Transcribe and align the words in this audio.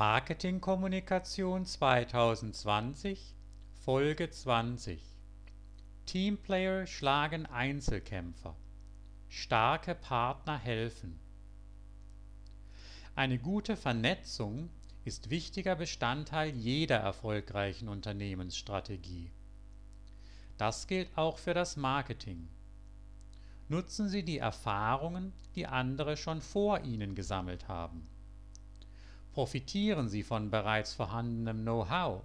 Marketingkommunikation 0.00 1.66
2020 1.66 3.34
Folge 3.84 4.30
20 4.30 4.98
Teamplayer 6.06 6.86
schlagen 6.86 7.44
Einzelkämpfer. 7.44 8.56
Starke 9.28 9.94
Partner 9.94 10.56
helfen. 10.56 11.20
Eine 13.14 13.38
gute 13.38 13.76
Vernetzung 13.76 14.70
ist 15.04 15.28
wichtiger 15.28 15.76
Bestandteil 15.76 16.48
jeder 16.48 16.96
erfolgreichen 16.96 17.90
Unternehmensstrategie. 17.90 19.30
Das 20.56 20.86
gilt 20.86 21.10
auch 21.18 21.36
für 21.36 21.52
das 21.52 21.76
Marketing. 21.76 22.48
Nutzen 23.68 24.08
Sie 24.08 24.22
die 24.22 24.38
Erfahrungen, 24.38 25.34
die 25.54 25.66
andere 25.66 26.16
schon 26.16 26.40
vor 26.40 26.80
Ihnen 26.84 27.14
gesammelt 27.14 27.68
haben. 27.68 28.08
Profitieren 29.32 30.08
Sie 30.08 30.24
von 30.24 30.50
bereits 30.50 30.92
vorhandenem 30.92 31.62
Know-how. 31.62 32.24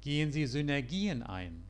Gehen 0.00 0.30
Sie 0.30 0.46
Synergien 0.46 1.24
ein. 1.24 1.64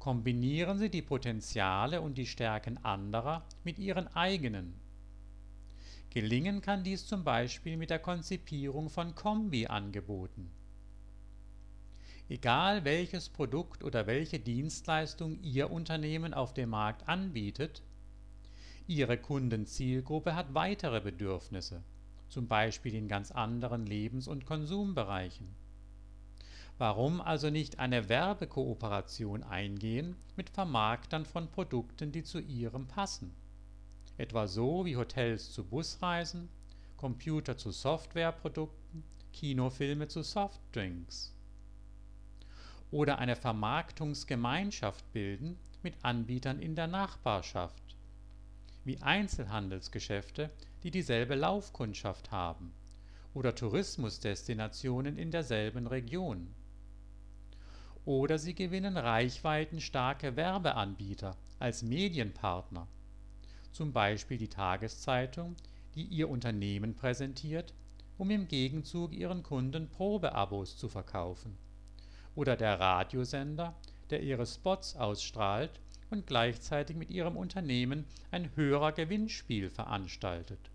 Kombinieren 0.00 0.78
Sie 0.78 0.90
die 0.90 1.02
Potenziale 1.02 2.00
und 2.00 2.18
die 2.18 2.26
Stärken 2.26 2.84
anderer 2.84 3.46
mit 3.62 3.78
Ihren 3.78 4.08
eigenen. 4.08 4.74
Gelingen 6.10 6.62
kann 6.62 6.82
dies 6.82 7.06
zum 7.06 7.22
Beispiel 7.22 7.76
mit 7.76 7.90
der 7.90 8.00
Konzipierung 8.00 8.90
von 8.90 9.14
Kombi-Angeboten. 9.14 10.50
Egal 12.28 12.84
welches 12.84 13.28
Produkt 13.28 13.84
oder 13.84 14.08
welche 14.08 14.40
Dienstleistung 14.40 15.40
Ihr 15.44 15.70
Unternehmen 15.70 16.34
auf 16.34 16.54
dem 16.54 16.70
Markt 16.70 17.08
anbietet, 17.08 17.82
Ihre 18.88 19.16
Kundenzielgruppe 19.16 20.34
hat 20.34 20.54
weitere 20.54 21.00
Bedürfnisse 21.00 21.84
zum 22.32 22.48
Beispiel 22.48 22.94
in 22.94 23.08
ganz 23.08 23.30
anderen 23.30 23.84
Lebens 23.84 24.26
und 24.26 24.46
Konsumbereichen. 24.46 25.54
Warum 26.78 27.20
also 27.20 27.50
nicht 27.50 27.78
eine 27.78 28.08
Werbekooperation 28.08 29.42
eingehen 29.42 30.16
mit 30.34 30.48
Vermarktern 30.48 31.26
von 31.26 31.50
Produkten, 31.50 32.10
die 32.10 32.24
zu 32.24 32.40
Ihrem 32.40 32.88
passen? 32.88 33.34
Etwa 34.16 34.46
so 34.46 34.86
wie 34.86 34.96
Hotels 34.96 35.52
zu 35.52 35.62
Busreisen, 35.62 36.48
Computer 36.96 37.58
zu 37.58 37.70
Softwareprodukten, 37.70 39.04
Kinofilme 39.34 40.08
zu 40.08 40.22
Softdrinks. 40.22 41.36
Oder 42.90 43.18
eine 43.18 43.36
Vermarktungsgemeinschaft 43.36 45.12
bilden 45.12 45.58
mit 45.82 46.02
Anbietern 46.02 46.60
in 46.60 46.76
der 46.76 46.86
Nachbarschaft 46.86 47.91
wie 48.84 49.00
Einzelhandelsgeschäfte, 49.00 50.50
die 50.82 50.90
dieselbe 50.90 51.34
Laufkundschaft 51.34 52.30
haben, 52.30 52.72
oder 53.34 53.54
Tourismusdestinationen 53.54 55.16
in 55.16 55.30
derselben 55.30 55.86
Region. 55.86 56.54
Oder 58.04 58.38
sie 58.38 58.54
gewinnen 58.54 58.96
reichweitenstarke 58.96 60.36
Werbeanbieter 60.36 61.36
als 61.58 61.82
Medienpartner, 61.82 62.88
zum 63.70 63.92
Beispiel 63.92 64.38
die 64.38 64.48
Tageszeitung, 64.48 65.54
die 65.94 66.04
ihr 66.04 66.28
Unternehmen 66.28 66.94
präsentiert, 66.94 67.74
um 68.18 68.30
im 68.30 68.48
Gegenzug 68.48 69.12
ihren 69.12 69.42
Kunden 69.42 69.88
Probeabos 69.88 70.76
zu 70.76 70.88
verkaufen, 70.88 71.56
oder 72.34 72.56
der 72.56 72.80
Radiosender, 72.80 73.74
der 74.10 74.22
ihre 74.22 74.46
Spots 74.46 74.96
ausstrahlt 74.96 75.80
und 76.12 76.26
gleichzeitig 76.26 76.96
mit 76.96 77.10
ihrem 77.10 77.36
Unternehmen 77.36 78.04
ein 78.30 78.54
Hörergewinnspiel 78.54 79.70
veranstaltet. 79.70 80.70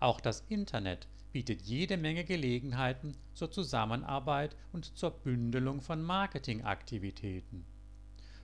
Auch 0.00 0.20
das 0.20 0.42
Internet 0.48 1.06
bietet 1.32 1.62
jede 1.62 1.96
Menge 1.96 2.24
Gelegenheiten 2.24 3.16
zur 3.34 3.50
Zusammenarbeit 3.50 4.56
und 4.72 4.96
zur 4.96 5.10
Bündelung 5.10 5.80
von 5.80 6.02
Marketingaktivitäten. 6.02 7.64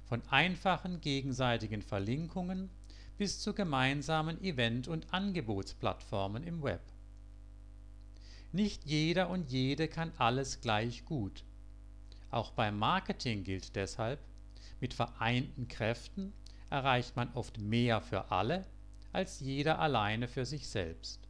Von 0.04 0.22
einfachen 0.28 1.00
gegenseitigen 1.00 1.82
Verlinkungen 1.82 2.70
bis 3.16 3.40
zu 3.40 3.54
gemeinsamen 3.54 4.40
Event- 4.42 4.86
und 4.86 5.12
Angebotsplattformen 5.12 6.44
im 6.44 6.62
Web. 6.62 6.82
Nicht 8.52 8.84
jeder 8.84 9.30
und 9.30 9.50
jede 9.50 9.88
kann 9.88 10.12
alles 10.18 10.60
gleich 10.60 11.04
gut. 11.04 11.44
Auch 12.30 12.52
beim 12.52 12.78
Marketing 12.78 13.42
gilt 13.42 13.74
deshalb, 13.74 14.20
mit 14.80 14.94
vereinten 14.94 15.68
Kräften 15.68 16.32
erreicht 16.70 17.16
man 17.16 17.32
oft 17.34 17.58
mehr 17.58 18.00
für 18.00 18.30
alle 18.30 18.66
als 19.12 19.40
jeder 19.40 19.78
alleine 19.78 20.28
für 20.28 20.44
sich 20.44 20.68
selbst 20.68 21.25